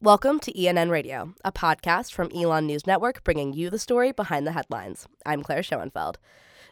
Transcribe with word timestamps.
Welcome 0.00 0.38
to 0.40 0.52
ENN 0.52 0.92
Radio, 0.92 1.34
a 1.44 1.50
podcast 1.50 2.12
from 2.12 2.30
Elon 2.32 2.68
News 2.68 2.86
Network 2.86 3.24
bringing 3.24 3.52
you 3.52 3.68
the 3.68 3.80
story 3.80 4.12
behind 4.12 4.46
the 4.46 4.52
headlines. 4.52 5.08
I'm 5.26 5.42
Claire 5.42 5.64
Schoenfeld. 5.64 6.18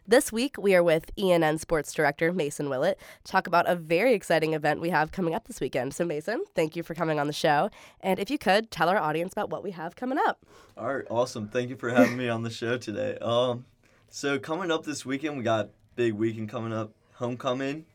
This 0.07 0.31
week, 0.31 0.57
we 0.57 0.77
are 0.77 0.83
with 0.83 1.11
ENN 1.17 1.59
Sports 1.59 1.93
Director 1.93 2.33
Mason 2.33 2.71
Willett 2.71 3.01
to 3.25 3.33
talk 3.33 3.49
about 3.49 3.69
a 3.69 3.75
very 3.75 4.15
exciting 4.15 4.55
event 4.55 4.81
we 4.81 4.91
have 4.91 5.11
coming 5.11 5.35
up 5.35 5.49
this 5.49 5.61
weekend. 5.61 5.93
So, 5.93 6.05
Mason, 6.05 6.45
thank 6.55 6.77
you 6.77 6.85
for 6.85 6.95
coming 6.95 7.19
on 7.19 7.27
the 7.27 7.33
show. 7.33 7.69
And 8.01 8.21
if 8.21 8.31
you 8.31 8.39
could, 8.39 8.71
tell 8.71 8.89
our 8.89 8.97
audience 8.97 9.33
about 9.33 9.51
what 9.51 9.65
we 9.65 9.73
have 9.73 9.97
coming 9.97 10.19
up. 10.25 10.47
All 10.77 10.95
right, 10.95 11.05
awesome. 11.11 11.49
Thank 11.49 11.69
you 11.69 11.77
for 11.77 11.91
having 11.91 12.17
me 12.17 12.29
on 12.29 12.45
the 12.45 12.51
show 12.51 12.79
today. 12.79 13.19
Um, 13.21 13.65
so 14.09 14.39
coming 14.39 14.71
up 14.71 14.85
this 14.85 15.05
weekend, 15.05 15.37
we 15.37 15.43
got 15.43 15.71
big 15.97 16.13
weekend 16.13 16.49
coming 16.49 16.73
up. 16.73 16.93
Homecoming. 17.15 17.87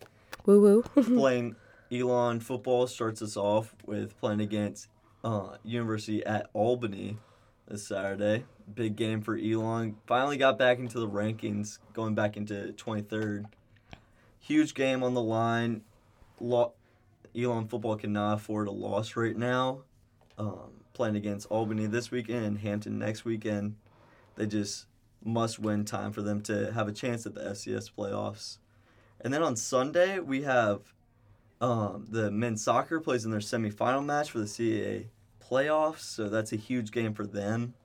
Woo 0.45 0.59
woo. 0.59 1.03
playing 1.17 1.55
Elon 1.89 2.41
football 2.41 2.85
starts 2.85 3.21
us 3.21 3.37
off 3.37 3.73
with 3.85 4.19
playing 4.19 4.41
against 4.41 4.89
uh, 5.23 5.57
University 5.63 6.25
at 6.25 6.49
Albany 6.53 7.17
this 7.67 7.87
Saturday. 7.87 8.45
Big 8.73 8.95
game 8.95 9.21
for 9.21 9.37
Elon. 9.37 9.97
Finally 10.05 10.37
got 10.37 10.57
back 10.57 10.79
into 10.79 10.99
the 10.99 11.07
rankings, 11.07 11.79
going 11.93 12.15
back 12.15 12.37
into 12.37 12.73
23rd. 12.77 13.45
Huge 14.39 14.73
game 14.73 15.03
on 15.03 15.13
the 15.13 15.21
line. 15.21 15.81
Lo- 16.39 16.73
Elon 17.37 17.67
football 17.67 17.95
cannot 17.95 18.33
afford 18.35 18.67
a 18.67 18.71
loss 18.71 19.15
right 19.15 19.37
now. 19.37 19.83
Um, 20.37 20.81
playing 20.93 21.15
against 21.15 21.47
Albany 21.47 21.85
this 21.85 22.11
weekend 22.11 22.45
and 22.45 22.57
Hampton 22.59 22.97
next 22.97 23.25
weekend. 23.25 23.75
They 24.35 24.47
just 24.47 24.87
must 25.23 25.59
win 25.59 25.85
time 25.85 26.11
for 26.11 26.21
them 26.21 26.41
to 26.41 26.71
have 26.73 26.87
a 26.87 26.91
chance 26.91 27.25
at 27.25 27.35
the 27.35 27.41
FCS 27.41 27.91
playoffs. 27.95 28.57
And 29.19 29.33
then 29.33 29.43
on 29.43 29.55
Sunday, 29.55 30.19
we 30.19 30.41
have 30.43 30.93
um, 31.61 32.07
the 32.09 32.31
men's 32.31 32.63
soccer 32.63 32.99
plays 32.99 33.23
in 33.23 33.31
their 33.31 33.39
semifinal 33.39 34.03
match 34.03 34.31
for 34.31 34.39
the 34.39 34.45
CAA 34.45 35.05
playoffs, 35.39 35.99
so 35.99 36.27
that's 36.27 36.51
a 36.51 36.55
huge 36.55 36.91
game 36.91 37.13
for 37.13 37.25
them. 37.25 37.75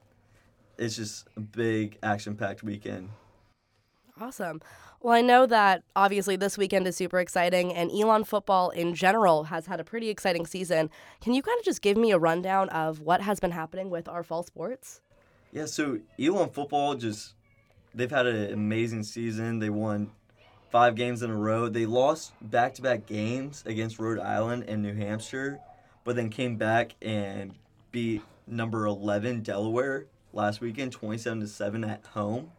It's 0.78 0.96
just 0.96 1.28
a 1.36 1.40
big 1.40 1.98
action 2.02 2.36
packed 2.36 2.62
weekend. 2.62 3.10
Awesome. 4.18 4.62
Well, 5.02 5.14
I 5.14 5.20
know 5.20 5.44
that 5.44 5.82
obviously 5.94 6.36
this 6.36 6.56
weekend 6.56 6.86
is 6.86 6.96
super 6.96 7.20
exciting, 7.20 7.72
and 7.74 7.90
Elon 7.90 8.24
football 8.24 8.70
in 8.70 8.94
general 8.94 9.44
has 9.44 9.66
had 9.66 9.78
a 9.78 9.84
pretty 9.84 10.08
exciting 10.08 10.46
season. 10.46 10.88
Can 11.20 11.34
you 11.34 11.42
kind 11.42 11.58
of 11.58 11.64
just 11.64 11.82
give 11.82 11.98
me 11.98 12.12
a 12.12 12.18
rundown 12.18 12.70
of 12.70 13.00
what 13.00 13.20
has 13.20 13.40
been 13.40 13.50
happening 13.50 13.90
with 13.90 14.08
our 14.08 14.22
fall 14.22 14.42
sports? 14.42 15.02
Yeah, 15.52 15.66
so 15.66 16.00
Elon 16.18 16.48
football 16.48 16.94
just, 16.94 17.34
they've 17.94 18.10
had 18.10 18.26
an 18.26 18.54
amazing 18.54 19.02
season. 19.02 19.58
They 19.58 19.70
won 19.70 20.10
five 20.76 20.94
games 20.94 21.22
in 21.22 21.30
a 21.30 21.34
row. 21.34 21.70
They 21.70 21.86
lost 21.86 22.34
back 22.42 22.74
to 22.74 22.82
back 22.82 23.06
games 23.06 23.64
against 23.64 23.98
Rhode 23.98 24.18
Island 24.18 24.64
and 24.68 24.82
New 24.82 24.94
Hampshire, 24.94 25.58
but 26.04 26.16
then 26.16 26.28
came 26.28 26.56
back 26.56 26.96
and 27.00 27.54
beat 27.92 28.20
number 28.46 28.84
11 28.84 29.40
Delaware 29.40 30.04
last 30.34 30.60
weekend 30.60 30.92
27 30.92 31.40
to 31.40 31.46
7 31.46 31.82
at 31.82 32.04
home. 32.08 32.50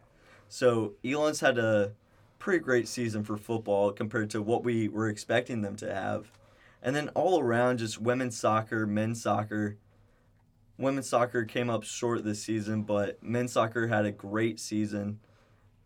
So 0.48 0.94
Elon's 1.04 1.38
had 1.38 1.58
a 1.58 1.92
pretty 2.40 2.58
great 2.58 2.88
season 2.88 3.22
for 3.22 3.36
football 3.36 3.92
compared 3.92 4.30
to 4.30 4.42
what 4.42 4.64
we 4.64 4.88
were 4.88 5.08
expecting 5.08 5.62
them 5.62 5.76
to 5.76 5.94
have. 5.94 6.32
And 6.82 6.96
then 6.96 7.10
all 7.10 7.38
around 7.38 7.78
just 7.78 8.00
women's 8.00 8.36
soccer, 8.36 8.84
men's 8.84 9.22
soccer. 9.22 9.76
Women's 10.76 11.08
soccer 11.08 11.44
came 11.44 11.70
up 11.70 11.84
short 11.84 12.24
this 12.24 12.42
season, 12.42 12.82
but 12.82 13.22
men's 13.22 13.52
soccer 13.52 13.86
had 13.86 14.06
a 14.06 14.10
great 14.10 14.58
season 14.58 15.20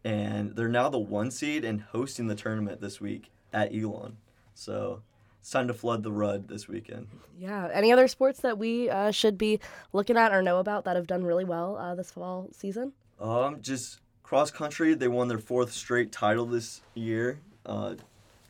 and 0.05 0.57
they're 0.57 0.69
now 0.69 0.89
the 0.89 0.99
one 0.99 1.31
seed 1.31 1.65
and 1.65 1.81
hosting 1.81 2.27
the 2.27 2.35
tournament 2.35 2.81
this 2.81 3.01
week 3.01 3.31
at 3.53 3.75
Elon. 3.75 4.17
So 4.55 5.03
it's 5.41 5.51
time 5.51 5.69
to 5.69 5.75
flood 5.75 6.03
the 6.03 6.13
Rudd 6.13 6.49
this 6.49 6.69
weekend. 6.69 7.09
Yeah. 7.39 7.69
Any 7.73 7.93
other 7.93 8.09
sports 8.09 8.41
that 8.41 8.59
we 8.59 8.89
uh, 8.91 9.11
should 9.11 9.39
be 9.39 9.61
looking 9.93 10.17
at 10.17 10.33
or 10.33 10.43
know 10.43 10.59
about 10.59 10.85
that 10.85 10.97
have 10.97 11.07
done 11.07 11.25
really 11.25 11.45
well 11.45 11.77
uh, 11.77 11.95
this 11.95 12.11
fall 12.11 12.49
season? 12.53 12.93
Um, 13.21 13.61
just 13.61 14.01
cross 14.23 14.51
country. 14.51 14.95
They 14.95 15.09
won 15.09 15.29
their 15.29 15.39
fourth 15.39 15.73
straight 15.73 16.13
title 16.13 16.47
this 16.47 16.83
year. 16.95 17.41
Uh, 17.65 17.95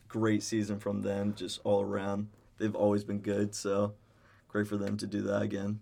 great 0.07 0.43
season 0.43 0.79
from 0.79 1.01
them, 1.01 1.33
just 1.35 1.59
all 1.63 1.81
around. 1.81 2.29
They've 2.57 2.75
always 2.75 3.03
been 3.03 3.19
good, 3.19 3.55
so 3.55 3.93
great 4.47 4.67
for 4.67 4.77
them 4.77 4.97
to 4.97 5.07
do 5.07 5.21
that 5.23 5.41
again. 5.41 5.79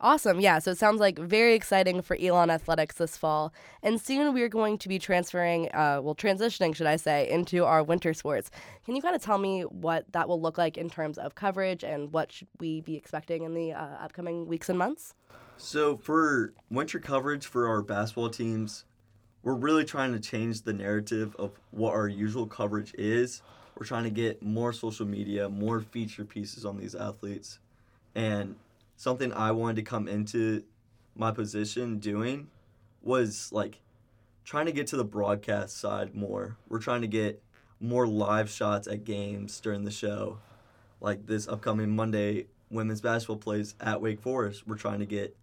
Awesome. 0.00 0.40
Yeah. 0.40 0.60
So 0.60 0.70
it 0.70 0.78
sounds 0.78 1.00
like 1.00 1.18
very 1.18 1.54
exciting 1.54 2.02
for 2.02 2.16
Elon 2.20 2.50
Athletics 2.50 2.96
this 2.96 3.16
fall. 3.16 3.52
And 3.82 4.00
soon 4.00 4.32
we 4.32 4.42
are 4.42 4.48
going 4.48 4.78
to 4.78 4.88
be 4.88 4.98
transferring, 5.00 5.68
uh, 5.72 6.00
well, 6.00 6.14
transitioning, 6.14 6.74
should 6.74 6.86
I 6.86 6.96
say, 6.96 7.28
into 7.28 7.64
our 7.64 7.82
winter 7.82 8.14
sports. 8.14 8.48
Can 8.84 8.94
you 8.94 9.02
kind 9.02 9.16
of 9.16 9.22
tell 9.22 9.38
me 9.38 9.62
what 9.62 10.04
that 10.12 10.28
will 10.28 10.40
look 10.40 10.56
like 10.56 10.78
in 10.78 10.88
terms 10.88 11.18
of 11.18 11.34
coverage 11.34 11.82
and 11.82 12.12
what 12.12 12.30
should 12.30 12.46
we 12.60 12.80
be 12.80 12.94
expecting 12.94 13.42
in 13.42 13.54
the 13.54 13.72
uh, 13.72 13.96
upcoming 14.00 14.46
weeks 14.46 14.68
and 14.68 14.78
months? 14.78 15.14
So 15.56 15.96
for 15.96 16.52
winter 16.70 17.00
coverage 17.00 17.46
for 17.46 17.66
our 17.66 17.82
basketball 17.82 18.30
teams, 18.30 18.84
we're 19.42 19.54
really 19.54 19.84
trying 19.84 20.12
to 20.12 20.20
change 20.20 20.62
the 20.62 20.72
narrative 20.72 21.34
of 21.40 21.58
what 21.72 21.94
our 21.94 22.06
usual 22.06 22.46
coverage 22.46 22.94
is. 22.94 23.42
We're 23.76 23.86
trying 23.86 24.04
to 24.04 24.10
get 24.10 24.42
more 24.42 24.72
social 24.72 25.06
media, 25.06 25.48
more 25.48 25.80
feature 25.80 26.24
pieces 26.24 26.64
on 26.64 26.76
these 26.76 26.94
athletes. 26.94 27.58
And 28.14 28.54
something 28.98 29.32
I 29.32 29.52
wanted 29.52 29.76
to 29.76 29.82
come 29.82 30.08
into 30.08 30.64
my 31.14 31.30
position 31.30 32.00
doing 32.00 32.48
was 33.00 33.50
like 33.52 33.80
trying 34.44 34.66
to 34.66 34.72
get 34.72 34.88
to 34.88 34.96
the 34.96 35.04
broadcast 35.04 35.78
side 35.78 36.16
more. 36.16 36.56
We're 36.68 36.80
trying 36.80 37.02
to 37.02 37.06
get 37.06 37.40
more 37.80 38.08
live 38.08 38.50
shots 38.50 38.88
at 38.88 39.04
games 39.04 39.60
during 39.60 39.84
the 39.84 39.92
show. 39.92 40.38
Like 41.00 41.26
this 41.26 41.46
upcoming 41.46 41.94
Monday, 41.94 42.46
women's 42.70 43.00
basketball 43.00 43.36
plays 43.36 43.76
at 43.80 44.02
Wake 44.02 44.20
Forest. 44.20 44.66
We're 44.66 44.76
trying 44.76 44.98
to 44.98 45.06
get 45.06 45.36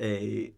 a 0.00 0.52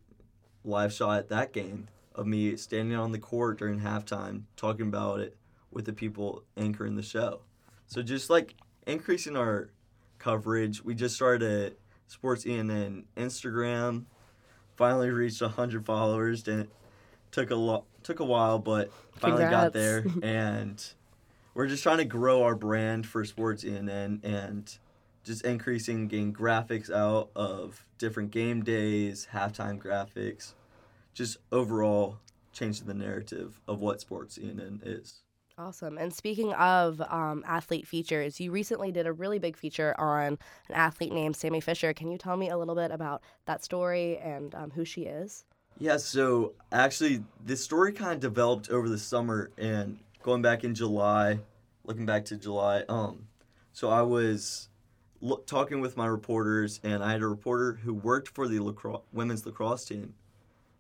live 0.63 0.93
shot 0.93 1.19
at 1.19 1.29
that 1.31 1.55
game 1.55 1.89
of 2.15 2.27
me 2.27 2.55
standing 2.59 2.99
on 2.99 3.13
the 3.13 3.19
court 3.19 3.59
during 3.59 3.81
halftime 3.81 4.43
talking 4.57 4.89
about 4.89 5.21
it 5.21 5.39
with 5.71 5.87
the 5.87 5.93
people 5.95 6.43
anchoring 6.59 6.97
the 6.97 7.03
show. 7.03 7.41
So 7.87 8.03
just 8.03 8.29
like 8.29 8.57
increasing 8.87 9.39
our 9.39 9.71
coverage. 10.19 10.85
We 10.85 10.95
just 10.95 11.17
started 11.17 11.77
Sports 12.07 12.45
ENN 12.45 13.05
Instagram. 13.17 14.05
Finally 14.77 15.11
reached 15.11 15.41
100 15.41 15.85
followers. 15.85 16.47
And 16.49 16.63
it 16.63 16.71
took 17.31 17.51
a 17.51 17.55
lot, 17.55 17.85
took 18.03 18.21
a 18.21 18.25
while, 18.25 18.59
but 18.59 18.91
finally 19.17 19.43
Congrats. 19.43 19.65
got 19.65 19.73
there. 19.73 20.05
and 20.23 20.85
we're 21.55 21.67
just 21.67 21.83
trying 21.83 21.99
to 21.99 22.05
grow 22.05 22.43
our 22.43 22.55
brand 22.55 23.07
for 23.07 23.25
Sports 23.25 23.65
ENN 23.65 24.25
and 24.25 24.79
just 25.25 25.45
increasing, 25.45 26.09
getting 26.09 26.33
graphics 26.33 26.91
out 26.91 27.31
of 27.37 27.87
different 27.99 28.31
game 28.31 28.63
days, 28.63 29.29
halftime 29.33 29.79
graphics, 29.79 30.55
just 31.15 31.37
overall 31.51 32.19
changing 32.53 32.87
the 32.87 32.95
narrative 32.95 33.61
of 33.69 33.81
what 33.81 34.01
Sports 34.01 34.39
ENN 34.39 34.81
is. 34.85 35.22
Awesome. 35.59 35.99
And 35.99 36.13
speaking 36.13 36.53
of 36.55 37.01
um, 37.03 37.45
athlete 37.47 37.87
features, 37.87 38.41
you 38.41 38.51
recently 38.51 38.91
did 38.91 39.07
a 39.07 39.13
really 39.13 39.39
big 39.39 39.57
feature 39.57 39.95
on 39.99 40.39
an 40.69 40.75
athlete 40.75 41.13
named 41.13 41.37
Sammy 41.37 41.61
Fisher. 41.61 41.93
Can 41.93 42.11
you 42.11 42.17
tell 42.17 42.37
me 42.37 42.49
a 42.49 42.57
little 42.57 42.75
bit 42.75 42.91
about 42.91 43.23
that 43.45 43.63
story 43.63 44.19
and 44.19 44.55
um, 44.55 44.71
who 44.71 44.85
she 44.85 45.03
is? 45.03 45.45
Yeah, 45.79 45.99
so 45.99 46.55
actually, 46.71 47.25
this 47.45 47.63
story 47.63 47.93
kind 47.93 48.13
of 48.13 48.21
developed 48.21 48.71
over 48.71 48.89
the 48.89 48.99
summer 48.99 49.51
and 49.59 49.99
going 50.23 50.43
back 50.43 50.65
in 50.65 50.75
July, 50.75 51.41
looking 51.85 52.07
back 52.07 52.25
to 52.27 52.37
July. 52.37 52.85
Um, 52.89 53.27
so 53.73 53.91
I 53.91 54.03
was 54.03 54.69
talking 55.47 55.81
with 55.81 55.97
my 55.97 56.07
reporters, 56.07 56.81
and 56.83 57.03
I 57.03 57.13
had 57.13 57.23
a 57.23 57.27
reporter 57.27 57.81
who 57.83 57.95
worked 57.95 58.29
for 58.29 58.49
the 58.49 58.61
women's 59.13 59.47
lacrosse 59.47 59.85
team, 59.85 60.15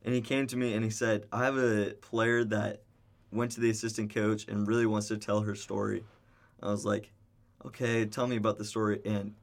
and 0.04 0.14
he 0.14 0.20
came 0.20 0.46
to 0.48 0.56
me 0.56 0.74
and 0.74 0.84
he 0.84 0.90
said, 0.90 1.26
"I 1.32 1.44
have 1.44 1.56
a 1.56 1.94
player 2.00 2.44
that 2.44 2.82
went 3.32 3.50
to 3.52 3.60
the 3.60 3.70
assistant 3.70 4.14
coach 4.14 4.46
and 4.46 4.68
really 4.68 4.86
wants 4.86 5.08
to 5.08 5.16
tell 5.16 5.40
her 5.42 5.54
story." 5.54 6.04
I 6.62 6.70
was 6.70 6.84
like, 6.84 7.10
"Okay, 7.64 8.06
tell 8.06 8.26
me 8.26 8.36
about 8.36 8.58
the 8.58 8.64
story." 8.64 9.00
And 9.04 9.34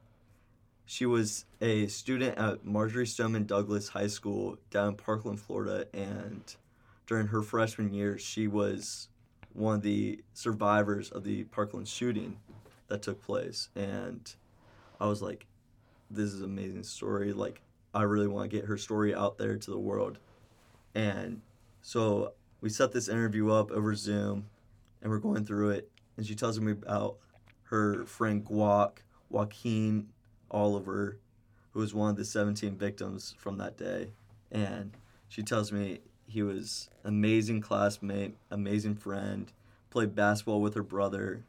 she 0.86 1.06
was 1.06 1.44
a 1.60 1.86
student 1.86 2.38
at 2.38 2.64
Marjory 2.64 3.06
Stoneman 3.06 3.46
Douglas 3.46 3.88
High 3.88 4.08
School 4.08 4.58
down 4.70 4.88
in 4.88 4.94
Parkland, 4.96 5.40
Florida, 5.40 5.86
and 5.94 6.56
during 7.06 7.28
her 7.28 7.42
freshman 7.42 7.92
year, 7.92 8.18
she 8.18 8.46
was 8.46 9.08
one 9.52 9.76
of 9.76 9.82
the 9.82 10.22
survivors 10.32 11.10
of 11.10 11.24
the 11.24 11.44
Parkland 11.44 11.88
shooting 11.88 12.38
that 12.86 13.02
took 13.02 13.20
place. 13.20 13.68
And 13.74 14.32
I 15.00 15.06
was 15.06 15.20
like, 15.20 15.46
this 16.10 16.32
is 16.32 16.40
an 16.40 16.46
amazing 16.46 16.84
story. 16.84 17.32
Like, 17.32 17.62
I 17.92 18.02
really 18.02 18.28
want 18.28 18.50
to 18.50 18.56
get 18.56 18.66
her 18.66 18.76
story 18.76 19.14
out 19.14 19.38
there 19.38 19.56
to 19.56 19.70
the 19.70 19.78
world. 19.78 20.18
And 20.94 21.42
so 21.82 22.32
we 22.60 22.68
set 22.68 22.92
this 22.92 23.08
interview 23.08 23.50
up 23.50 23.70
over 23.70 23.94
Zoom, 23.94 24.46
and 25.02 25.10
we're 25.10 25.18
going 25.18 25.44
through 25.44 25.70
it. 25.70 25.90
And 26.16 26.26
she 26.26 26.34
tells 26.34 26.60
me 26.60 26.72
about 26.72 27.16
her 27.64 28.04
friend 28.04 28.44
Guac, 28.44 28.98
Joaquin 29.28 30.08
Oliver, 30.50 31.18
who 31.72 31.80
was 31.80 31.94
one 31.94 32.10
of 32.10 32.16
the 32.16 32.24
17 32.24 32.76
victims 32.76 33.34
from 33.38 33.58
that 33.58 33.76
day. 33.76 34.10
And 34.50 34.96
she 35.28 35.42
tells 35.42 35.72
me 35.72 36.00
he 36.26 36.42
was 36.42 36.90
amazing 37.04 37.60
classmate, 37.60 38.36
amazing 38.50 38.96
friend, 38.96 39.52
played 39.90 40.14
basketball 40.14 40.60
with 40.60 40.74
her 40.74 40.82
brother, 40.82 41.44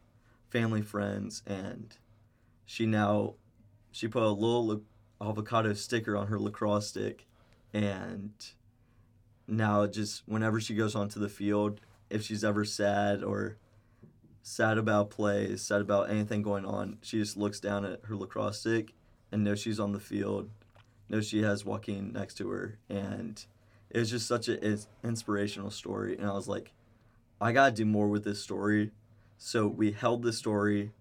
family 0.49 0.81
friends, 0.81 1.43
and 1.45 1.95
she 2.65 2.85
now 2.85 3.35
she 3.91 4.07
put 4.07 4.23
a 4.23 4.29
little 4.29 4.81
avocado 5.19 5.73
sticker 5.73 6.15
on 6.15 6.27
her 6.27 6.39
lacrosse 6.39 6.87
stick, 6.87 7.25
and 7.73 8.31
now 9.51 9.85
just 9.85 10.23
whenever 10.25 10.59
she 10.59 10.73
goes 10.73 10.95
onto 10.95 11.19
the 11.19 11.29
field, 11.29 11.81
if 12.09 12.23
she's 12.23 12.43
ever 12.43 12.65
sad 12.65 13.23
or 13.23 13.57
sad 14.41 14.77
about 14.77 15.09
plays, 15.09 15.61
sad 15.61 15.81
about 15.81 16.09
anything 16.09 16.41
going 16.41 16.65
on, 16.65 16.97
she 17.01 17.19
just 17.19 17.37
looks 17.37 17.59
down 17.59 17.85
at 17.85 17.99
her 18.05 18.15
lacrosse 18.15 18.59
stick 18.59 18.93
and 19.31 19.43
knows 19.43 19.59
she's 19.59 19.79
on 19.79 19.91
the 19.91 19.99
field, 19.99 20.49
knows 21.09 21.27
she 21.27 21.43
has 21.43 21.65
Joaquin 21.65 22.11
next 22.11 22.35
to 22.35 22.49
her, 22.49 22.77
and 22.89 23.45
it 23.89 23.99
was 23.99 24.09
just 24.09 24.27
such 24.27 24.47
an 24.47 24.79
inspirational 25.03 25.69
story. 25.69 26.17
And 26.17 26.27
I 26.27 26.33
was 26.33 26.47
like, 26.47 26.71
I 27.39 27.51
gotta 27.51 27.71
do 27.71 27.85
more 27.85 28.07
with 28.07 28.23
this 28.23 28.41
story. 28.41 28.91
So 29.37 29.67
we 29.67 29.91
held 29.91 30.23
the 30.23 30.33
story. 30.33 30.91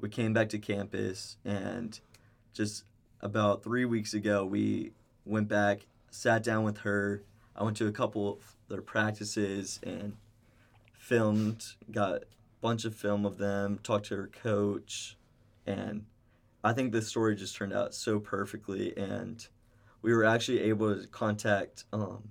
We 0.00 0.08
came 0.08 0.32
back 0.32 0.48
to 0.50 0.58
campus, 0.58 1.36
and 1.44 1.98
just 2.52 2.84
about 3.20 3.62
three 3.62 3.84
weeks 3.84 4.14
ago, 4.14 4.44
we 4.44 4.92
went 5.24 5.48
back, 5.48 5.86
sat 6.10 6.42
down 6.42 6.64
with 6.64 6.78
her. 6.78 7.22
I 7.56 7.64
went 7.64 7.76
to 7.78 7.86
a 7.86 7.92
couple 7.92 8.32
of 8.32 8.56
their 8.68 8.82
practices 8.82 9.78
and 9.82 10.16
filmed, 10.94 11.64
got 11.90 12.22
a 12.22 12.26
bunch 12.60 12.84
of 12.84 12.94
film 12.94 13.26
of 13.26 13.38
them, 13.38 13.78
talked 13.82 14.06
to 14.06 14.16
her 14.16 14.28
coach, 14.28 15.16
and 15.66 16.06
I 16.64 16.72
think 16.72 16.92
this 16.92 17.08
story 17.08 17.34
just 17.34 17.56
turned 17.56 17.72
out 17.72 17.94
so 17.94 18.20
perfectly. 18.20 18.96
And 18.96 19.46
we 20.00 20.14
were 20.14 20.24
actually 20.24 20.60
able 20.60 20.94
to 20.94 21.06
contact 21.08 21.84
um, 21.92 22.30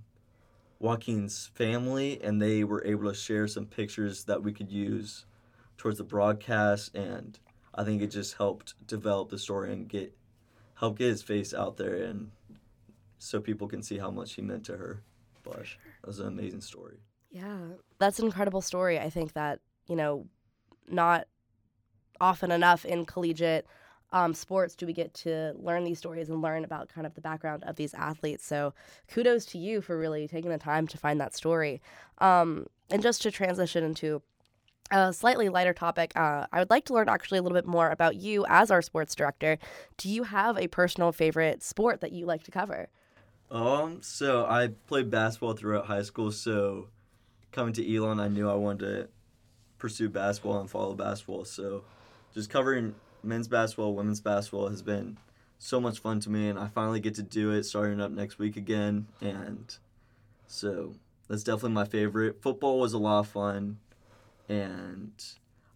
Joaquin's 0.79 1.51
family, 1.53 2.21
and 2.23 2.41
they 2.41 2.63
were 2.63 2.83
able 2.85 3.09
to 3.09 3.13
share 3.13 3.47
some 3.47 3.65
pictures 3.65 4.23
that 4.25 4.41
we 4.41 4.53
could 4.53 4.71
use 4.71 5.25
towards 5.77 5.97
the 5.97 6.03
broadcast. 6.03 6.95
And 6.95 7.37
I 7.75 7.83
think 7.83 8.01
it 8.01 8.07
just 8.07 8.37
helped 8.37 8.75
develop 8.87 9.29
the 9.29 9.37
story 9.37 9.71
and 9.73 9.87
get 9.87 10.15
help 10.75 10.97
get 10.97 11.09
his 11.09 11.21
face 11.21 11.53
out 11.53 11.77
there, 11.77 11.95
and 11.95 12.31
so 13.19 13.39
people 13.39 13.67
can 13.67 13.83
see 13.83 13.99
how 13.99 14.09
much 14.09 14.33
he 14.33 14.41
meant 14.41 14.65
to 14.65 14.77
her. 14.77 15.03
But 15.43 15.65
sure. 15.65 15.79
it 16.03 16.07
was 16.07 16.19
an 16.19 16.27
amazing 16.27 16.61
story. 16.61 16.97
Yeah, 17.29 17.59
that's 17.99 18.19
an 18.19 18.25
incredible 18.25 18.61
story. 18.61 18.99
I 18.99 19.09
think 19.09 19.33
that 19.33 19.59
you 19.87 19.95
know, 19.95 20.25
not 20.87 21.27
often 22.19 22.51
enough 22.51 22.85
in 22.85 23.05
collegiate 23.05 23.65
um, 24.13 24.33
sports 24.33 24.75
do 24.75 24.85
we 24.85 24.93
get 24.93 25.13
to 25.13 25.53
learn 25.57 25.83
these 25.83 25.97
stories 25.97 26.29
and 26.29 26.41
learn 26.41 26.63
about 26.65 26.89
kind 26.89 27.07
of 27.07 27.13
the 27.13 27.21
background 27.21 27.63
of 27.65 27.77
these 27.77 27.93
athletes. 27.93 28.45
So 28.45 28.73
kudos 29.09 29.45
to 29.47 29.57
you 29.57 29.81
for 29.81 29.97
really 29.97 30.27
taking 30.27 30.51
the 30.51 30.57
time 30.57 30.87
to 30.87 30.97
find 30.97 31.19
that 31.21 31.33
story. 31.33 31.81
Um, 32.17 32.67
and 32.89 33.01
just 33.01 33.21
to 33.23 33.31
transition 33.31 33.83
into 33.83 34.21
a 34.91 35.13
slightly 35.13 35.47
lighter 35.47 35.73
topic, 35.73 36.11
uh, 36.17 36.45
I 36.51 36.59
would 36.59 36.69
like 36.69 36.85
to 36.85 36.93
learn 36.93 37.07
actually 37.07 37.39
a 37.39 37.41
little 37.41 37.57
bit 37.57 37.65
more 37.65 37.89
about 37.89 38.17
you 38.17 38.45
as 38.49 38.69
our 38.69 38.81
sports 38.81 39.15
director. 39.15 39.57
Do 39.95 40.09
you 40.09 40.23
have 40.23 40.57
a 40.57 40.67
personal 40.67 41.13
favorite 41.13 41.63
sport 41.63 42.01
that 42.01 42.11
you 42.11 42.25
like 42.25 42.43
to 42.43 42.51
cover? 42.51 42.89
Um, 43.51 44.01
so 44.01 44.45
I 44.45 44.69
played 44.87 45.11
basketball 45.11 45.53
throughout 45.53 45.85
high 45.85 46.03
school. 46.03 46.31
So 46.31 46.87
coming 47.51 47.73
to 47.73 47.95
Elon, 47.95 48.19
I 48.19 48.29
knew 48.29 48.49
I 48.49 48.55
wanted 48.55 48.79
to 48.85 49.09
pursue 49.77 50.09
basketball 50.09 50.59
and 50.59 50.69
follow 50.69 50.93
basketball. 50.93 51.43
So 51.43 51.83
just 52.33 52.49
covering 52.49 52.95
men's 53.23 53.49
basketball, 53.49 53.93
women's 53.93 54.21
basketball 54.21 54.69
has 54.69 54.81
been 54.81 55.17
so 55.59 55.79
much 55.79 55.99
fun 55.99 56.19
to 56.21 56.29
me, 56.29 56.49
and 56.49 56.57
I 56.57 56.67
finally 56.67 56.99
get 56.99 57.13
to 57.15 57.23
do 57.23 57.51
it 57.51 57.63
starting 57.63 58.01
up 58.01 58.09
next 58.09 58.39
week 58.39 58.55
again. 58.57 59.07
And 59.19 59.75
so 60.47 60.95
that's 61.27 61.43
definitely 61.43 61.71
my 61.71 61.85
favorite. 61.85 62.41
Football 62.41 62.79
was 62.79 62.93
a 62.93 62.97
lot 62.97 63.19
of 63.19 63.27
fun, 63.27 63.77
and 64.49 65.11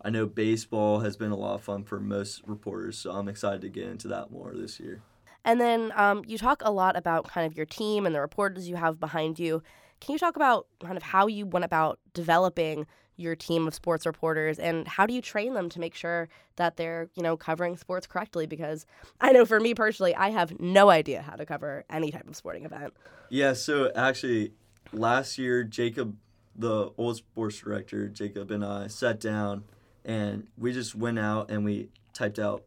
I 0.01 0.09
know 0.09 0.25
baseball 0.25 1.01
has 1.01 1.17
been 1.17 1.31
a 1.31 1.35
lot 1.35 1.55
of 1.55 1.61
fun 1.61 1.83
for 1.83 1.99
most 1.99 2.41
reporters, 2.47 2.97
so 2.97 3.11
I'm 3.11 3.27
excited 3.27 3.61
to 3.61 3.69
get 3.69 3.87
into 3.87 4.07
that 4.07 4.31
more 4.31 4.53
this 4.55 4.79
year. 4.79 5.01
And 5.45 5.61
then 5.61 5.93
um, 5.95 6.23
you 6.27 6.37
talk 6.37 6.61
a 6.65 6.71
lot 6.71 6.97
about 6.97 7.29
kind 7.29 7.47
of 7.47 7.55
your 7.55 7.67
team 7.67 8.05
and 8.05 8.13
the 8.13 8.19
reporters 8.19 8.67
you 8.67 8.75
have 8.75 8.99
behind 8.99 9.39
you. 9.39 9.63
Can 10.01 10.13
you 10.13 10.19
talk 10.19 10.35
about 10.35 10.67
kind 10.83 10.97
of 10.97 11.03
how 11.03 11.27
you 11.27 11.45
went 11.45 11.63
about 11.63 11.99
developing 12.13 12.85
your 13.17 13.35
team 13.35 13.67
of 13.67 13.73
sports 13.73 14.05
reporters 14.05 14.59
and 14.59 14.87
how 14.87 15.05
do 15.05 15.13
you 15.13 15.21
train 15.21 15.53
them 15.53 15.69
to 15.69 15.79
make 15.79 15.95
sure 15.95 16.27
that 16.57 16.75
they're 16.75 17.09
you 17.15 17.23
know 17.23 17.37
covering 17.37 17.77
sports 17.77 18.05
correctly 18.05 18.45
because 18.45 18.85
i 19.21 19.31
know 19.31 19.45
for 19.45 19.57
me 19.59 19.73
personally 19.73 20.13
i 20.15 20.29
have 20.29 20.59
no 20.59 20.89
idea 20.89 21.21
how 21.21 21.33
to 21.33 21.45
cover 21.45 21.85
any 21.89 22.11
type 22.11 22.27
of 22.27 22.35
sporting 22.35 22.65
event 22.65 22.93
yeah 23.29 23.53
so 23.53 23.89
actually 23.95 24.51
last 24.91 25.37
year 25.37 25.63
jacob 25.63 26.17
the 26.57 26.91
old 26.97 27.15
sports 27.15 27.59
director 27.59 28.09
jacob 28.09 28.51
and 28.51 28.65
i 28.65 28.87
sat 28.87 29.19
down 29.19 29.63
and 30.03 30.47
we 30.57 30.73
just 30.73 30.93
went 30.93 31.17
out 31.17 31.49
and 31.49 31.63
we 31.63 31.89
typed 32.13 32.37
out 32.37 32.63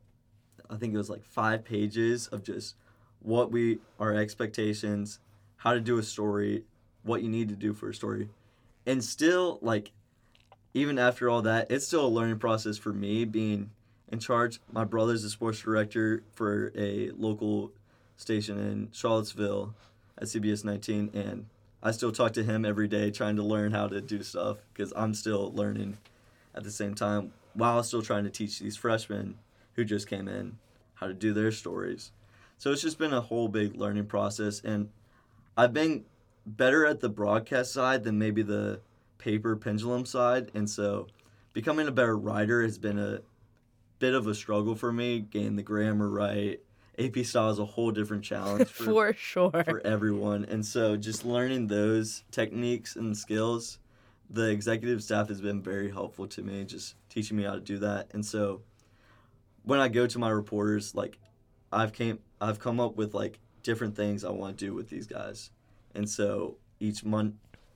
i 0.70 0.76
think 0.76 0.94
it 0.94 0.98
was 0.98 1.10
like 1.10 1.24
five 1.24 1.64
pages 1.64 2.26
of 2.28 2.42
just 2.42 2.74
what 3.20 3.50
we 3.50 3.78
our 3.98 4.14
expectations 4.14 5.18
how 5.58 5.72
to 5.72 5.80
do 5.80 5.98
a 5.98 6.02
story 6.02 6.64
what 7.02 7.22
you 7.22 7.28
need 7.28 7.48
to 7.48 7.56
do 7.56 7.72
for 7.72 7.90
a 7.90 7.94
story 7.94 8.28
and 8.86 9.02
still 9.02 9.58
like 9.62 9.92
even 10.74 10.98
after 10.98 11.28
all 11.28 11.42
that, 11.42 11.70
it's 11.70 11.86
still 11.86 12.06
a 12.06 12.08
learning 12.08 12.38
process 12.38 12.78
for 12.78 12.92
me 12.92 13.24
being 13.24 13.70
in 14.10 14.18
charge. 14.18 14.60
My 14.72 14.84
brother's 14.84 15.24
a 15.24 15.30
sports 15.30 15.60
director 15.60 16.22
for 16.32 16.72
a 16.76 17.10
local 17.10 17.72
station 18.16 18.58
in 18.58 18.88
Charlottesville 18.92 19.74
at 20.16 20.24
CBS 20.24 20.64
19, 20.64 21.10
and 21.14 21.46
I 21.82 21.90
still 21.92 22.12
talk 22.12 22.32
to 22.34 22.44
him 22.44 22.64
every 22.64 22.88
day 22.88 23.10
trying 23.10 23.36
to 23.36 23.42
learn 23.42 23.72
how 23.72 23.88
to 23.88 24.00
do 24.00 24.22
stuff 24.22 24.58
because 24.72 24.92
I'm 24.96 25.14
still 25.14 25.52
learning 25.52 25.98
at 26.54 26.64
the 26.64 26.70
same 26.70 26.94
time 26.94 27.32
while 27.54 27.82
still 27.82 28.02
trying 28.02 28.24
to 28.24 28.30
teach 28.30 28.58
these 28.58 28.76
freshmen 28.76 29.36
who 29.78 29.84
just 29.84 30.08
came 30.08 30.26
in 30.26 30.58
how 30.94 31.06
to 31.06 31.14
do 31.14 31.32
their 31.32 31.52
stories. 31.52 32.10
So 32.58 32.72
it's 32.72 32.82
just 32.82 32.98
been 32.98 33.12
a 33.12 33.20
whole 33.20 33.46
big 33.46 33.76
learning 33.76 34.06
process, 34.06 34.60
and 34.60 34.88
I've 35.56 35.72
been 35.72 36.04
better 36.44 36.84
at 36.84 36.98
the 36.98 37.08
broadcast 37.08 37.72
side 37.72 38.02
than 38.02 38.18
maybe 38.18 38.42
the 38.42 38.80
paper 39.18 39.54
pendulum 39.54 40.04
side, 40.04 40.50
and 40.52 40.68
so 40.68 41.06
becoming 41.52 41.86
a 41.86 41.92
better 41.92 42.18
writer 42.18 42.60
has 42.64 42.76
been 42.76 42.98
a 42.98 43.20
bit 44.00 44.14
of 44.14 44.26
a 44.26 44.34
struggle 44.34 44.74
for 44.74 44.92
me. 44.92 45.20
Getting 45.20 45.54
the 45.54 45.62
grammar 45.62 46.08
right, 46.08 46.58
AP 46.98 47.18
style 47.18 47.50
is 47.50 47.60
a 47.60 47.64
whole 47.64 47.92
different 47.92 48.24
challenge 48.24 48.68
for, 48.68 48.82
for 48.82 49.12
sure 49.12 49.62
for 49.62 49.80
everyone, 49.86 50.44
and 50.46 50.66
so 50.66 50.96
just 50.96 51.24
learning 51.24 51.68
those 51.68 52.24
techniques 52.32 52.96
and 52.96 53.16
skills, 53.16 53.78
the 54.28 54.50
executive 54.50 55.04
staff 55.04 55.28
has 55.28 55.40
been 55.40 55.62
very 55.62 55.92
helpful 55.92 56.26
to 56.26 56.42
me, 56.42 56.64
just 56.64 56.96
teaching 57.08 57.36
me 57.36 57.44
how 57.44 57.54
to 57.54 57.60
do 57.60 57.78
that, 57.78 58.08
and 58.12 58.26
so 58.26 58.62
when 59.68 59.80
I 59.80 59.88
go 59.88 60.06
to 60.06 60.18
my 60.18 60.30
reporters, 60.30 60.94
like 60.94 61.18
I've 61.70 61.92
came 61.92 62.20
I've 62.40 62.58
come 62.58 62.80
up 62.80 62.96
with 62.96 63.12
like 63.12 63.38
different 63.62 63.94
things 63.94 64.24
I 64.24 64.30
want 64.30 64.56
to 64.56 64.64
do 64.64 64.72
with 64.72 64.88
these 64.88 65.06
guys, 65.06 65.50
and 65.94 66.08
so 66.08 66.56
each 66.80 67.04
month 67.04 67.34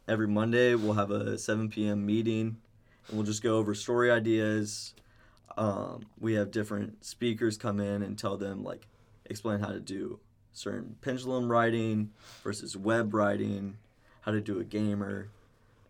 every 0.08 0.26
Monday 0.26 0.74
we'll 0.74 0.94
have 0.94 1.10
a 1.10 1.36
7 1.36 1.68
p.m. 1.68 2.06
meeting 2.06 2.56
and 3.08 3.16
we'll 3.16 3.26
just 3.26 3.42
go 3.42 3.58
over 3.58 3.74
story 3.74 4.10
ideas. 4.10 4.94
Um, 5.58 6.06
we 6.18 6.32
have 6.32 6.50
different 6.50 7.04
speakers 7.04 7.58
come 7.58 7.78
in 7.78 8.02
and 8.02 8.18
tell 8.18 8.38
them 8.38 8.64
like 8.64 8.86
explain 9.26 9.60
how 9.60 9.68
to 9.68 9.80
do 9.80 10.18
certain 10.54 10.96
pendulum 11.02 11.52
writing 11.52 12.10
versus 12.42 12.74
web 12.74 13.12
writing, 13.12 13.76
how 14.22 14.32
to 14.32 14.40
do 14.40 14.58
a 14.60 14.64
gamer, 14.64 15.28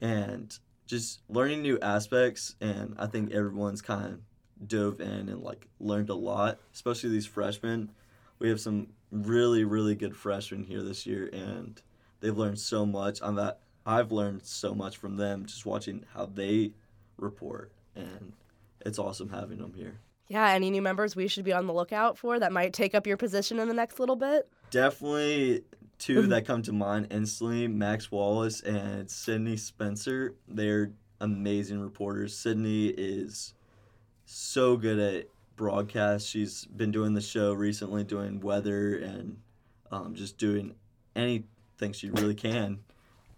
and 0.01 0.59
just 0.85 1.21
learning 1.29 1.63
new 1.63 1.79
aspects. 1.79 2.57
And 2.61 2.97
I 2.99 3.07
think 3.07 3.31
everyone's 3.31 3.83
kind 3.83 4.15
of 4.15 4.21
dove 4.67 5.01
in 5.01 5.29
and 5.29 5.43
like 5.43 5.67
learned 5.81 6.11
a 6.11 6.15
lot, 6.15 6.59
especially 6.75 7.11
these 7.11 7.27
freshmen. 7.27 7.91
We 8.39 8.49
have 8.49 8.61
some 8.61 8.89
really 9.11 9.65
really 9.65 9.95
good 9.95 10.17
freshmen 10.17 10.65
here 10.65 10.83
this 10.83 11.07
year, 11.07 11.29
and 11.33 11.81
they've 12.21 12.37
learned 12.37 12.59
so 12.59 12.87
much. 12.87 13.21
I'm 13.23 13.39
at 13.39 13.61
I've 13.85 14.13
learned 14.13 14.45
so 14.45 14.75
much 14.75 14.97
from 14.97 15.17
them 15.17 15.47
just 15.47 15.67
watching 15.67 16.05
how 16.15 16.27
they 16.27 16.73
report, 17.17 17.73
and 17.97 18.33
it's 18.81 18.99
awesome 18.99 19.29
having 19.29 19.59
them 19.59 19.75
here. 19.75 19.99
Yeah, 20.29 20.51
any 20.51 20.71
new 20.71 20.83
members 20.83 21.15
we 21.15 21.29
should 21.29 21.45
be 21.45 21.53
on 21.53 21.67
the 21.67 21.75
lookout 21.75 22.17
for 22.17 22.39
that 22.39 22.53
might 22.53 22.73
take 22.73 22.95
up 22.95 23.07
your 23.07 23.17
position 23.17 23.59
in 23.59 23.69
the 23.69 23.75
next 23.75 24.01
little 24.01 24.17
bit? 24.17 24.49
Definitely 24.71 25.65
two 25.99 26.21
mm-hmm. 26.21 26.31
that 26.31 26.47
come 26.47 26.63
to 26.63 26.73
mind 26.73 27.09
instantly 27.11 27.69
Max 27.69 28.11
Wallace 28.11 28.61
and 28.63 29.11
Sydney 29.11 29.57
Spencer. 29.57 30.35
They're 30.49 30.93
amazing 31.21 31.81
reporters. 31.81 32.37
Sydney 32.37 32.87
is 32.87 33.55
so 34.25 34.77
good 34.77 34.99
at 34.99 35.27
broadcast. 35.57 36.29
She's 36.29 36.65
been 36.65 36.91
doing 36.91 37.15
the 37.15 37.21
show 37.21 37.53
recently, 37.53 38.05
doing 38.05 38.41
weather 38.41 38.97
and 38.97 39.39
um, 39.91 40.15
just 40.15 40.39
doing 40.39 40.75
anything 41.15 41.93
she 41.93 42.11
really 42.11 42.35
can. 42.35 42.81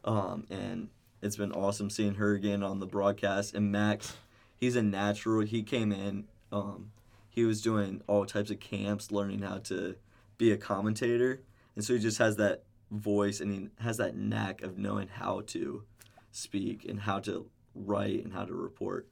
Um, 0.04 0.46
and 0.50 0.88
it's 1.22 1.36
been 1.36 1.52
awesome 1.52 1.90
seeing 1.90 2.14
her 2.14 2.34
again 2.34 2.62
on 2.62 2.80
the 2.80 2.86
broadcast. 2.86 3.54
And 3.54 3.72
Max, 3.72 4.16
he's 4.56 4.76
a 4.76 4.82
natural. 4.82 5.40
He 5.40 5.62
came 5.62 5.92
in. 5.92 6.24
Um, 6.52 6.92
he 7.28 7.44
was 7.44 7.60
doing 7.60 8.00
all 8.06 8.26
types 8.26 8.50
of 8.50 8.60
camps, 8.60 9.10
learning 9.10 9.40
how 9.40 9.58
to 9.58 9.96
be 10.38 10.52
a 10.52 10.56
commentator, 10.56 11.40
and 11.74 11.84
so 11.84 11.94
he 11.94 11.98
just 11.98 12.18
has 12.18 12.36
that 12.36 12.62
voice 12.90 13.40
and 13.40 13.52
he 13.52 13.68
has 13.82 13.96
that 13.96 14.16
knack 14.16 14.62
of 14.62 14.78
knowing 14.78 15.08
how 15.08 15.42
to 15.46 15.82
speak 16.30 16.84
and 16.88 17.00
how 17.00 17.18
to 17.20 17.46
write 17.74 18.22
and 18.22 18.32
how 18.32 18.44
to 18.44 18.54
report. 18.54 19.08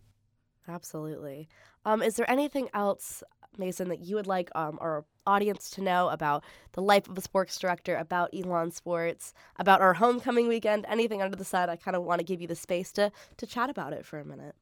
Absolutely. 0.68 1.48
Um, 1.84 2.02
is 2.02 2.16
there 2.16 2.30
anything 2.30 2.68
else 2.72 3.22
Mason, 3.58 3.88
that 3.88 4.00
you 4.00 4.16
would 4.16 4.26
like 4.26 4.50
um, 4.54 4.78
our 4.80 5.04
audience 5.26 5.70
to 5.70 5.82
know 5.82 6.08
about 6.08 6.44
the 6.72 6.82
life 6.82 7.08
of 7.08 7.16
a 7.16 7.20
sports 7.20 7.58
director, 7.58 7.96
about 7.96 8.30
Elon 8.34 8.70
Sports, 8.70 9.34
about 9.56 9.80
our 9.80 9.94
homecoming 9.94 10.48
weekend, 10.48 10.86
anything 10.88 11.22
under 11.22 11.36
the 11.36 11.44
sun, 11.44 11.70
I 11.70 11.76
kind 11.76 11.96
of 11.96 12.02
want 12.02 12.20
to 12.20 12.24
give 12.24 12.40
you 12.40 12.48
the 12.48 12.56
space 12.56 12.92
to 12.92 13.12
to 13.36 13.46
chat 13.46 13.70
about 13.70 13.92
it 13.92 14.04
for 14.04 14.18
a 14.18 14.24
minute. 14.24 14.54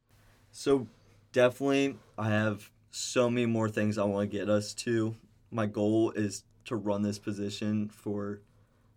So 0.50 0.88
definitely, 1.32 1.96
I 2.18 2.28
have 2.28 2.70
so 2.90 3.30
many 3.30 3.46
more 3.46 3.68
things 3.68 3.98
I 3.98 4.04
want 4.04 4.30
to 4.30 4.38
get 4.38 4.48
us 4.48 4.74
to. 4.74 5.14
My 5.50 5.66
goal 5.66 6.10
is 6.12 6.44
to 6.66 6.76
run 6.76 7.02
this 7.02 7.18
position 7.18 7.88
for 7.88 8.40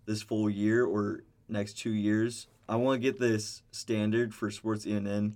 this 0.05 0.22
full 0.22 0.50
year 0.50 0.86
or 0.86 1.24
next 1.48 1.77
two 1.77 1.91
years. 1.91 2.48
I 2.67 2.75
want 2.77 3.01
to 3.01 3.12
get 3.12 3.19
this 3.19 3.62
standard 3.72 4.33
for 4.33 4.50
Sports 4.50 4.86
ENN 4.86 5.33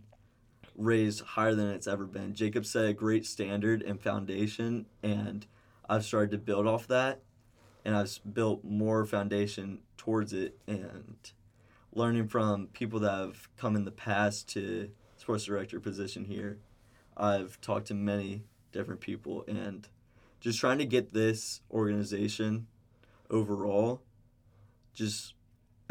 raised 0.78 1.22
higher 1.22 1.56
than 1.56 1.70
it's 1.70 1.88
ever 1.88 2.06
been. 2.06 2.34
Jacob 2.34 2.66
set 2.66 2.86
a 2.86 2.94
great 2.94 3.26
standard 3.26 3.82
and 3.82 4.00
foundation, 4.00 4.86
and 5.04 5.46
I've 5.90 6.06
started 6.06 6.32
to 6.32 6.38
build 6.38 6.68
off 6.68 6.88
that, 6.88 7.22
and 7.84 7.96
I've 7.96 8.20
built 8.32 8.64
more 8.64 9.06
foundation 9.06 9.80
towards 9.98 10.32
it, 10.32 10.58
and 10.68 11.18
learning 11.92 12.28
from 12.28 12.68
people 12.68 13.00
that 13.00 13.12
have 13.12 13.50
come 13.58 13.76
in 13.76 13.84
the 13.86 13.92
past 13.92 14.48
to 14.50 14.92
sports 15.18 15.46
director 15.46 15.80
position 15.80 16.26
here. 16.26 16.60
I've 17.18 17.60
talked 17.60 17.88
to 17.88 17.94
many 17.96 18.44
different 18.72 19.02
people, 19.02 19.44
and 19.48 19.88
just 20.40 20.60
trying 20.60 20.78
to 20.78 20.86
get 20.86 21.14
this 21.14 21.62
organization 21.72 22.68
overall 23.30 24.02
just 24.94 25.34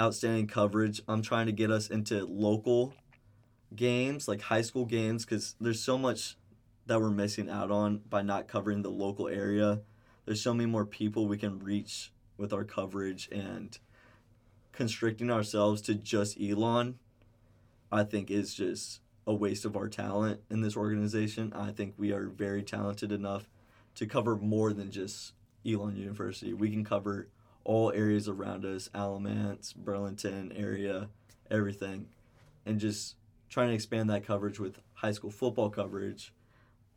outstanding 0.01 0.47
coverage. 0.47 1.01
I'm 1.07 1.23
trying 1.23 1.47
to 1.47 1.53
get 1.53 1.71
us 1.71 1.89
into 1.89 2.27
local 2.27 2.95
games, 3.77 4.27
like 4.27 4.43
high 4.43 4.63
school 4.63 4.85
games, 4.85 5.25
because 5.25 5.55
there's 5.61 5.83
so 5.83 5.97
much 5.97 6.37
that 6.87 7.01
we're 7.01 7.11
missing 7.11 7.51
out 7.51 7.71
on 7.71 7.99
by 8.09 8.23
not 8.23 8.49
covering 8.49 8.83
the 8.83 8.91
local 8.91 9.29
area. 9.29 9.81
There's 10.25 10.41
so 10.41 10.55
many 10.55 10.69
more 10.69 10.87
people 10.87 11.27
we 11.27 11.39
can 11.39 11.59
reach 11.59 12.13
with 12.37 12.53
our 12.53 12.65
coverage 12.65 13.29
and 13.31 13.77
constricting 14.73 15.31
ourselves 15.31 15.81
to 15.83 15.95
just 15.95 16.41
Elon, 16.41 16.99
I 17.91 18.05
think 18.05 18.31
is 18.31 18.55
just 18.55 19.01
a 19.27 19.35
waste 19.35 19.65
of 19.65 19.77
our 19.77 19.89
talent 19.89 20.41
in 20.51 20.61
this 20.61 20.77
organization. 20.77 21.53
I 21.55 21.73
think 21.73 21.95
we 21.97 22.13
are 22.13 22.29
very 22.29 22.63
talented 22.63 23.11
enough 23.11 23.49
to 23.97 24.07
cover 24.07 24.37
more 24.37 24.73
than 24.73 24.91
just 24.91 25.33
Elon 25.67 25.97
University. 25.97 26.53
We 26.53 26.71
can 26.71 26.85
cover 26.85 27.29
all 27.65 27.91
areas 27.93 28.29
around 28.29 28.65
us, 28.65 28.89
Alamance, 28.95 29.73
Burlington 29.73 30.53
area, 30.55 31.09
everything. 31.51 32.07
And 32.65 32.79
just 32.79 33.17
trying 33.49 33.69
to 33.69 33.75
expand 33.75 34.11
that 34.11 34.27
coverage 34.27 34.59
with 34.59 34.79
high 34.95 35.13
school 35.13 35.31
football 35.31 35.71
coverage, 35.71 36.33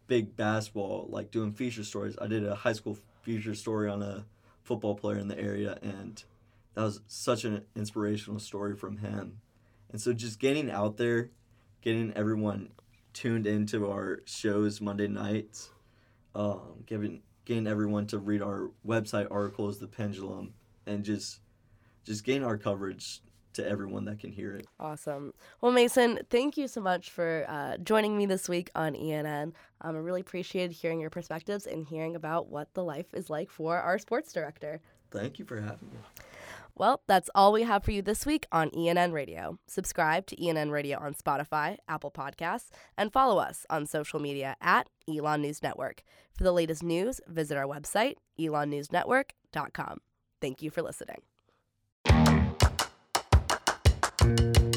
big 0.08 0.36
basketball, 0.36 1.08
like 1.10 1.32
doing 1.32 1.54
feature 1.54 1.84
stories. 1.84 2.18
I 2.22 2.28
did 2.28 2.46
a 2.46 2.56
high 2.56 2.74
school 2.74 2.98
feature 3.22 3.56
story 3.56 3.90
on 3.90 4.02
a 4.02 4.26
football 4.64 4.96
player 4.96 5.18
in 5.18 5.28
the 5.28 5.40
area, 5.40 5.78
and 5.82 6.24
that 6.76 6.84
was 6.84 7.02
such 7.08 7.44
an 7.46 7.64
inspirational 7.76 8.40
story 8.40 8.76
from 8.76 8.98
him. 8.98 9.42
And 9.92 10.00
so 10.00 10.14
just 10.14 10.40
getting 10.40 10.70
out 10.70 10.98
there, 10.98 11.32
getting 11.82 12.14
everyone 12.14 12.70
tuned 13.14 13.48
into 13.48 13.90
our 13.90 14.22
shows 14.26 14.80
Monday 14.80 15.08
nights, 15.08 15.70
um, 16.36 16.84
giving 16.86 17.22
getting 17.46 17.68
everyone 17.68 18.06
to 18.06 18.20
read 18.20 18.42
our 18.42 18.70
website 18.86 19.28
articles, 19.32 19.80
The 19.80 19.88
Pendulum, 19.88 20.54
and 20.86 21.04
just 21.04 21.40
just 22.04 22.24
gain 22.24 22.44
our 22.44 22.58
coverage 22.58 23.22
to 23.60 23.70
everyone 23.70 24.06
that 24.06 24.20
can 24.20 24.32
hear 24.32 24.56
it. 24.56 24.68
Awesome. 24.80 25.34
Well, 25.62 25.72
Mason, 25.72 26.20
thank 26.30 26.58
you 26.58 26.68
so 26.68 26.82
much 26.82 27.12
for 27.12 27.46
uh, 27.48 27.78
joining 27.78 28.18
me 28.18 28.26
this 28.26 28.50
week 28.50 28.70
on 28.76 28.94
ENN. 28.94 29.54
Um, 29.82 29.96
I 29.96 30.00
really 30.00 30.22
appreciated 30.22 30.72
hearing 30.74 31.00
your 31.00 31.10
perspectives 31.10 31.66
and 31.66 31.86
hearing 31.86 32.16
about 32.16 32.50
what 32.50 32.74
the 32.74 32.84
life 32.84 33.14
is 33.14 33.30
like 33.30 33.50
for 33.50 33.78
our 33.78 33.98
sports 33.98 34.34
director. 34.34 34.82
Thank 35.12 35.40
you 35.40 35.46
for 35.46 35.60
having 35.60 35.90
me. 35.90 35.98
Well, 36.76 37.02
that's 37.08 37.30
all 37.36 37.52
we 37.52 37.64
have 37.64 37.84
for 37.84 37.92
you 37.92 38.02
this 38.02 38.26
week 38.26 38.48
on 38.54 38.70
ENN 38.70 39.12
Radio. 39.12 39.60
Subscribe 39.68 40.26
to 40.28 40.36
ENN 40.38 40.72
Radio 40.72 40.98
on 40.98 41.14
Spotify, 41.14 41.78
Apple 41.90 42.10
Podcasts, 42.10 42.70
and 42.98 43.12
follow 43.12 43.38
us 43.38 43.66
on 43.70 43.86
social 43.86 44.20
media 44.20 44.56
at 44.62 44.88
Elon 45.06 45.42
News 45.42 45.62
Network. 45.62 46.04
For 46.32 46.46
the 46.46 46.54
latest 46.54 46.82
news, 46.82 47.20
visit 47.28 47.58
our 47.58 47.66
website, 47.66 48.16
elonnewsnetwork.com. 48.40 49.98
Thank 50.40 50.62
you 50.62 50.70
for 50.70 50.82
listening. 50.82 51.22
Thank 54.20 54.58
you. 54.58 54.69